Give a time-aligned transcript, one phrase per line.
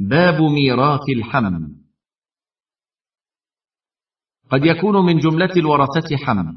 [0.00, 1.76] باب ميراث الحمل
[4.50, 6.54] قد يكون من جملة الورثة حمل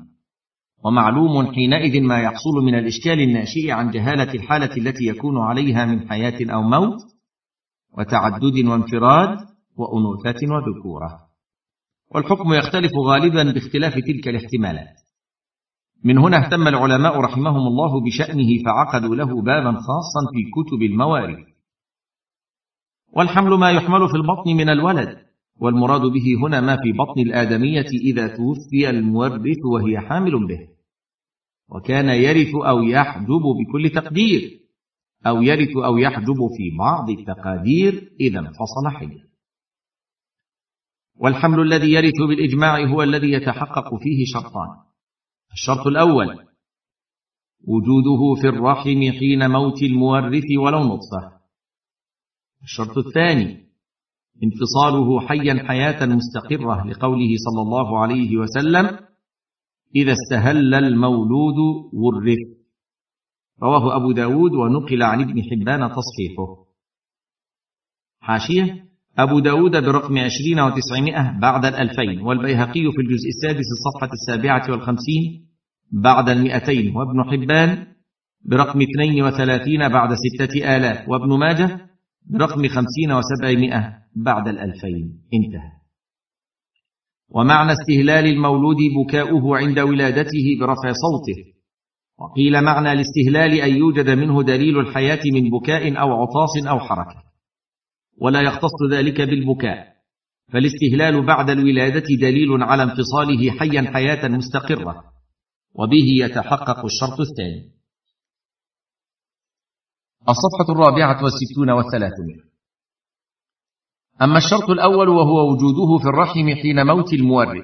[0.85, 6.53] ومعلوم حينئذ ما يحصل من الإشكال الناشئ عن جهالة الحالة التي يكون عليها من حياة
[6.53, 6.99] أو موت
[7.97, 9.37] وتعدد وانفراد
[9.77, 11.19] وأنوثة وذكورة.
[12.15, 14.95] والحكم يختلف غالبا باختلاف تلك الاحتمالات.
[16.03, 21.52] من هنا اهتم العلماء رحمهم الله بشأنه فعقدوا له بابا خاصا في كتب الموارث
[23.15, 25.17] والحمل ما يحمل في البطن من الولد
[25.59, 30.67] والمراد به هنا ما في بطن الآدمية إذا توفي المورث وهي حامل به.
[31.69, 34.59] وكان يرث أو يحجب بكل تقدير
[35.27, 39.23] أو يرث أو يحجب في بعض التقادير إذا انفصل حيا
[41.15, 44.69] والحمل الذي يرث بالإجماع هو الذي يتحقق فيه شرطان.
[45.53, 46.27] الشرط الأول
[47.67, 51.32] وجوده في الرحم حين موت المورث ولو نطفة.
[52.63, 53.63] الشرط الثاني
[54.43, 58.99] انفصاله حيا حياة مستقرة لقوله صلى الله عليه وسلم
[59.95, 61.55] إذا استهل المولود
[61.93, 62.37] ورث.
[63.63, 66.65] رواه أبو داود ونقل عن ابن حبان تصحيحه.
[68.19, 68.85] حاشية
[69.17, 75.47] أبو داود برقم عشرين وتسعمائة بعد الألفين والبيهقي في الجزء السادس الصفحة السابعة والخمسين
[75.91, 77.87] بعد المئتين وابن حبان
[78.45, 81.92] برقم اثنين وثلاثين بعد ستة آلاف وابن ماجه
[82.29, 85.21] برقم خمسين وسبعمائة بعد الألفين.
[85.33, 85.71] انتهى.
[87.29, 91.53] ومعنى استهلال المولود بكاؤه عند ولادته برفع صوته.
[92.19, 97.23] وقيل معنى الاستهلال أن يوجد منه دليل الحياة من بكاء أو عطاس أو حركة.
[98.21, 99.93] ولا يختص ذلك بالبكاء.
[100.53, 105.03] فالاستهلال بعد الولادة دليل على انفصاله حيا حياة مستقرة.
[105.75, 107.82] وبه يتحقق الشرط الثاني.
[110.29, 112.53] الصفحة الرابعة والستون والثلاثمائه
[114.21, 117.63] أما الشرط الأول وهو وجوده في الرحم حين موت المورث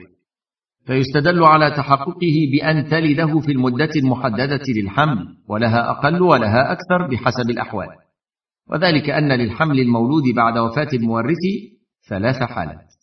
[0.86, 7.88] فيستدل على تحققه بأن تلده في المدة المحددة للحمل ولها أقل ولها أكثر بحسب الأحوال.
[8.70, 11.38] وذلك أن للحمل المولود بعد وفاة المورث
[12.10, 12.94] ثلاث حالات.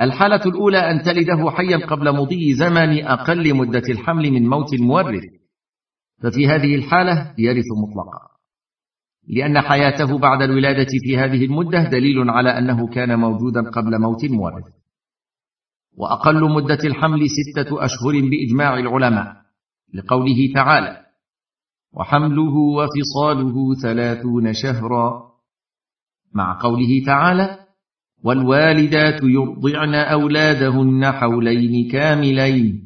[0.00, 5.24] الحالة الأولى أن تلده حيا قبل مضي زمن أقل مدة الحمل من موت المورث
[6.22, 8.36] ففي هذه الحالة يرث مطلقا.
[9.28, 14.64] لأن حياته بعد الولادة في هذه المدة دليل على أنه كان موجودا قبل موت المورث
[15.96, 19.36] وأقل مدة الحمل ستة أشهر بإجماع العلماء
[19.94, 21.06] لقوله تعالى
[21.92, 25.32] وحمله وفصاله ثلاثون شهرا
[26.34, 27.58] مع قوله تعالى
[28.24, 32.85] والوالدات يرضعن أولادهن حولين كاملين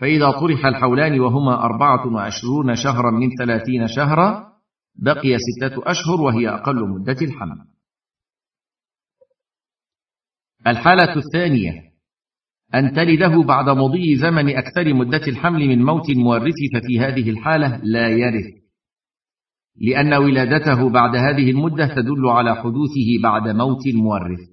[0.00, 4.52] فإذا طرح الحولان وهما أربعة وعشرون شهرا من ثلاثين شهرا
[4.94, 7.66] بقي ستة أشهر وهي أقل مدة الحمل.
[10.66, 11.72] الحالة الثانية
[12.74, 18.08] أن تلده بعد مضي زمن أكثر مدة الحمل من موت المورث ففي هذه الحالة لا
[18.08, 18.60] يرث.
[19.76, 24.49] لأن ولادته بعد هذه المدة تدل على حدوثه بعد موت المورث.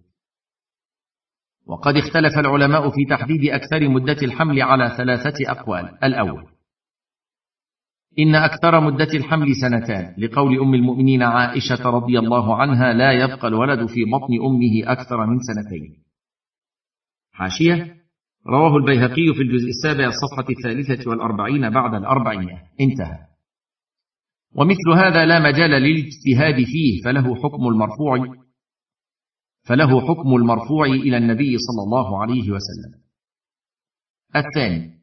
[1.67, 6.03] وقد اختلف العلماء في تحديد أكثر مدة الحمل على ثلاثة أقوال.
[6.03, 6.43] الأول
[8.19, 13.85] إن أكثر مدة الحمل سنتان لقول أم المؤمنين عائشة رضي الله عنها لا يبقى الولد
[13.85, 16.03] في بطن أمه أكثر من سنتين.
[17.31, 17.95] حاشية
[18.47, 22.57] رواه البيهقي في الجزء السابع الصفحة الثالثة والأربعين بعد الأربعمائة.
[22.81, 23.19] انتهى.
[24.55, 28.46] ومثل هذا لا مجال للاجتهاد فيه فله حكم المرفوع.
[29.67, 33.01] فله حكم المرفوع إلى النبي صلى الله عليه وسلم.
[34.35, 34.97] الثاني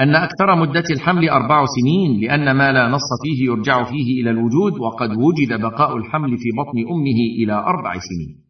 [0.00, 4.72] أن أكثر مدة الحمل أربع سنين لأن ما لا نص فيه يرجع فيه إلى الوجود
[4.72, 8.44] وقد وجد بقاء الحمل في بطن أمه إلى أربع سنين.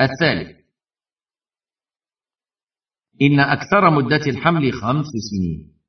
[0.00, 0.60] الثالث
[3.22, 5.79] إن أكثر مدة الحمل خمس سنين.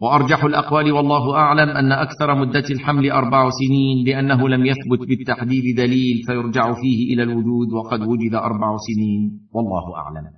[0.00, 6.22] وأرجح الأقوال والله أعلم أن أكثر مدة الحمل أربع سنين لأنه لم يثبت بالتحديد دليل
[6.26, 10.30] فيرجع فيه إلى الوجود وقد وجد أربع سنين والله أعلم.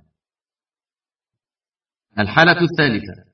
[2.19, 3.27] الحالة الثالثة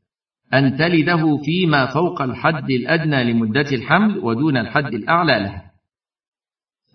[0.54, 5.72] أن تلده فيما فوق الحد الأدنى لمدة الحمل ودون الحد الأعلى لها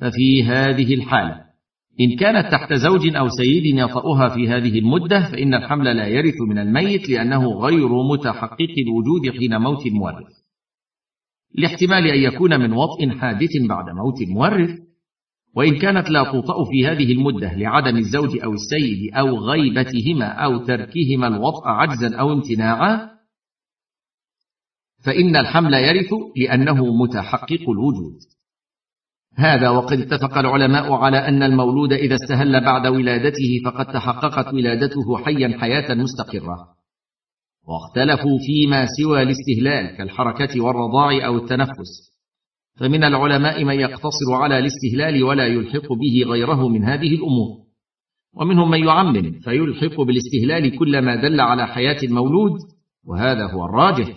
[0.00, 1.48] ففي هذه الحالة
[2.00, 6.59] إن كانت تحت زوج أو سيد يطأها في هذه المدة فإن الحمل لا يرث من
[6.59, 10.39] الميت لأنه غير متحقق الوجود حين موت المورث
[11.55, 14.71] لاحتمال أن يكون من وطء حادث بعد موت المورث
[15.55, 21.27] وإن كانت لا توطأ في هذه المدة لعدم الزوج أو السيد أو غيبتهما أو تركهما
[21.29, 23.11] الوطأ عجزا أو امتناعا
[25.05, 28.19] فإن الحمل يرث لأنه متحقق الوجود.
[29.38, 35.58] هذا وقد اتفق العلماء على أن المولود إذا استهل بعد ولادته فقد تحققت ولادته حيا
[35.58, 36.56] حياة مستقرة.
[37.69, 42.19] واختلفوا فيما سوى الاستهلال كالحركة والرضاع أو التنفس.
[42.81, 47.58] فمن العلماء من يقتصر على الاستهلال ولا يلحق به غيره من هذه الأمور.
[48.37, 52.58] ومنهم من يعمم فيلحق بالاستهلال كل ما دل على حياة المولود
[53.06, 54.17] وهذا هو الراجح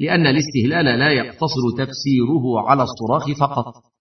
[0.00, 3.93] لأن الاستهلال لا يقتصر تفسيره على الصراخ فقط.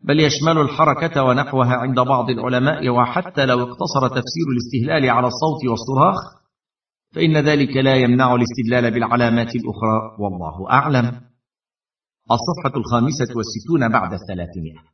[0.00, 6.38] بل يشمل الحركة ونحوها عند بعض العلماء وحتى لو اقتصر تفسير الاستهلال على الصوت والصراخ
[7.14, 11.06] فإن ذلك لا يمنع الاستدلال بالعلامات الأخرى والله أعلم.
[12.30, 14.88] الصفحة الخامسة والستون بعد الثلاثمائة.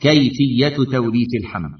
[0.00, 1.78] كيفية توريث الحمل.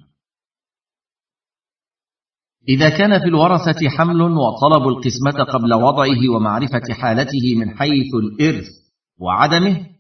[2.68, 8.68] إذا كان في الورثة حمل وطلبوا القسمة قبل وضعه ومعرفة حالته من حيث الإرث
[9.18, 9.91] وعدمه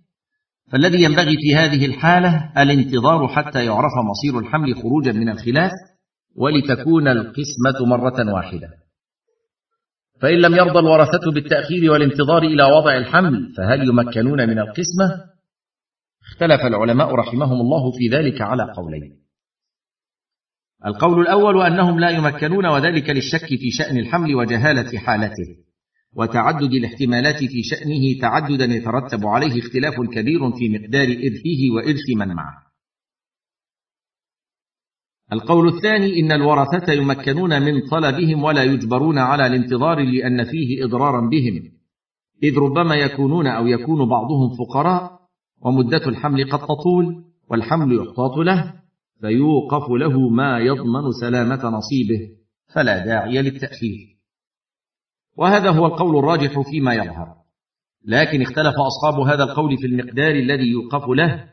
[0.72, 5.70] فالذي ينبغي في هذه الحالة الانتظار حتى يعرف مصير الحمل خروجا من الخلاف
[6.36, 8.68] ولتكون القسمة مرة واحدة.
[10.20, 15.32] فإن لم يرضى الورثة بالتأخير والانتظار إلى وضع الحمل فهل يمكنون من القسمة؟
[16.22, 19.22] اختلف العلماء رحمهم الله في ذلك على قولين.
[20.86, 25.56] القول الأول أنهم لا يمكنون وذلك للشك في شأن الحمل وجهالة حالته.
[26.16, 32.72] وتعدد الاحتمالات في شأنه تعددا يترتب عليه اختلاف كبير في مقدار إرثه وإرث من معه.
[35.32, 41.72] القول الثاني إن الورثة يمكنون من طلبهم ولا يجبرون على الانتظار لأن فيه إضرارا بهم
[42.42, 45.20] إذ ربما يكونون أو يكون بعضهم فقراء
[45.60, 48.74] ومدة الحمل قد تطول والحمل يحتاط له
[49.20, 52.28] فيوقف له ما يضمن سلامة نصيبه
[52.74, 54.12] فلا داعي للتأخير.
[55.36, 57.42] وهذا هو القول الراجح فيما يظهر.
[58.04, 61.52] لكن اختلف أصحاب هذا القول في المقدار الذي يوقف له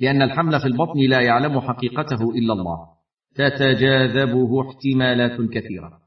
[0.00, 2.88] لأن الحمل في البطن لا يعلم حقيقته إلا الله.
[3.34, 6.02] تتجاذبه احتمالات كثيرة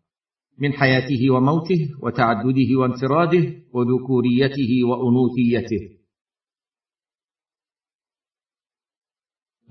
[0.60, 5.96] من حياته وموته وتعدده وانفراده وذكوريته وأنوثيته.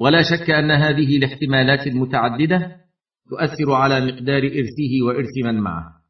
[0.00, 2.80] ولا شك أن هذه الاحتمالات المتعددة
[3.30, 6.03] تؤثر على مقدار إرثه وإرث من معه.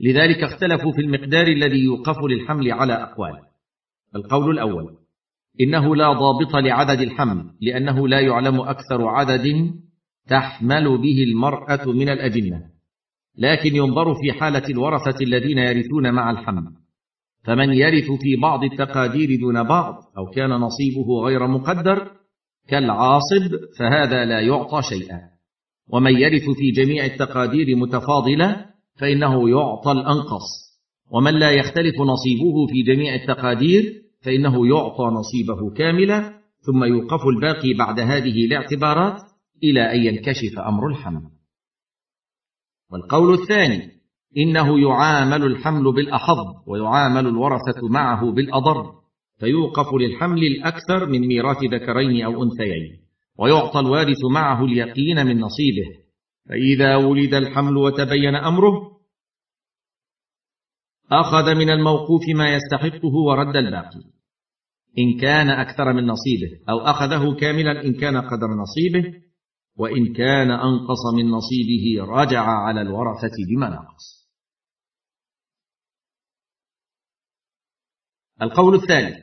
[0.00, 3.40] لذلك اختلفوا في المقدار الذي يوقف للحمل على أقوال.
[4.16, 4.96] القول الأول
[5.60, 9.74] إنه لا ضابط لعدد الحمل لأنه لا يعلم أكثر عدد
[10.28, 12.62] تحمل به المرأة من الأجنة
[13.38, 16.72] لكن ينظر في حالة الورثة الذين يرثون مع الحمل.
[17.44, 22.10] فمن يرث في بعض التقادير دون بعض أو كان نصيبه غير مقدر
[22.68, 25.20] كالعاصب فهذا لا يعطى شيئا.
[25.88, 28.66] ومن يرث في جميع التقادير متفاضلة
[28.98, 30.66] فإنه يعطى الأنقص.
[31.10, 38.00] ومن لا يختلف نصيبه في جميع التقادير فإنه يعطى نصيبه كاملا ثم يوقف الباقي بعد
[38.00, 39.22] هذه الاعتبارات
[39.64, 41.22] إلى أن ينكشف أمر الحمل.
[42.92, 43.96] والقول الثاني
[44.36, 48.92] إنه يعامل الحمل بالأحظ ويعامل الورثة معه بالأضر
[49.38, 53.00] فيوقف للحمل الأكثر من ميراث ذكرين أو أنثيين
[53.38, 56.05] ويعطى الوارث معه اليقين من نصيبه.
[56.48, 58.96] فإذا ولد الحمل وتبين أمره
[61.12, 64.16] أخذ من الموقوف ما يستحقه ورد الباقي.
[64.98, 69.22] إن كان أكثر من نصيبه أو أخذه كاملا إن كان قدر نصيبه
[69.76, 74.26] وإن كان أنقص من نصيبه رجع على الورثة بما نقص
[78.42, 79.16] القول الثالث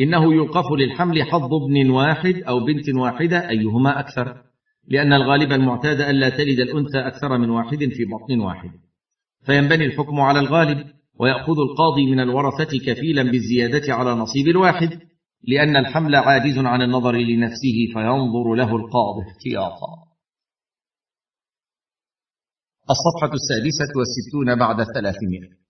[0.00, 4.51] إنه يوقف للحمل حظ ابن واحد أو بنت واحدة أيهما أكثر؟
[4.88, 8.70] لأن الغالب المعتاد ألا تلد الأنثى أكثر من واحد في بطن واحد.
[9.46, 10.86] فينبني الحكم على الغالب
[11.20, 15.00] ويأخذ القاضي من الورثة كفيلا بالزيادة على نصيب الواحد
[15.42, 20.12] لأن الحمل عاجز عن النظر لنفسه فينظر له القاضي احتياطا.
[22.90, 25.62] الصفحة السادسة والستون بعد الثلاثمائة.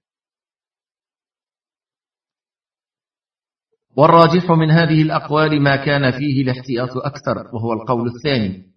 [3.97, 8.72] والراجح من هذه الأقوال ما كان فيه الاحتياط أكثر وهو القول الثاني.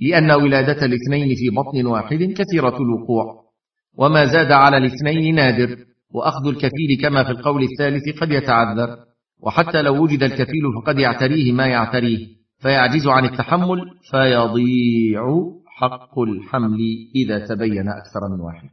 [0.00, 3.50] لأن ولادة الاثنين في بطن واحد كثيرة الوقوع.
[3.94, 5.76] وما زاد على الاثنين نادر
[6.10, 8.96] وأخذ الكفيل كما في القول الثالث قد يتعذر.
[9.40, 12.26] وحتى لو وجد الكفيل فقد يعتريه ما يعتريه
[12.58, 13.78] فيعجز عن التحمل
[14.10, 15.24] فيضيع
[15.66, 16.78] حق الحمل
[17.14, 18.68] إذا تبين أكثر من واحد.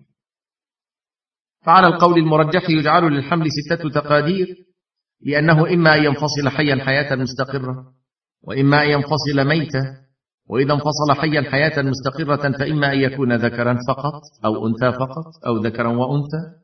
[1.66, 4.48] فعلى القول المرجح يجعل للحمل ستة تقادير
[5.22, 7.94] لأنه إما أن ينفصل حيا حياة مستقرة
[8.42, 10.07] وإما أن ينفصل ميتا
[10.50, 15.88] وإذا انفصل حيا حياة مستقرة فإما أن يكون ذكرا فقط أو أنثى فقط أو ذكرا
[15.88, 16.58] وأنثى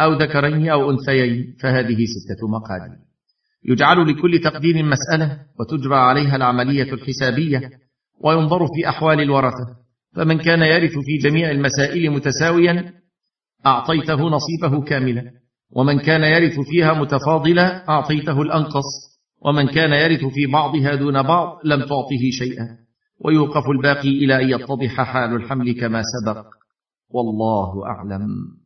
[0.00, 2.98] أو ذكرين أو أنثيين فهذه ستة مقادير.
[3.64, 7.70] يجعل لكل تقدير مسألة وتجرى عليها العملية الحسابية
[8.24, 9.76] وينظر في أحوال الورثة.
[10.16, 12.92] فمن كان يرث في جميع المسائل متساويا
[13.66, 15.30] أعطيته نصيبه كاملا.
[15.70, 19.10] ومن كان يرث فيها متفاضلا أعطيته الأنقص.
[19.44, 22.79] ومن كان يرث في بعضها دون بعض لم تعطه شيئا.
[23.20, 26.46] ويوقف الباقي إلى أن يتضح حال الحمل كما سبق.
[27.10, 28.59] والله أعلم.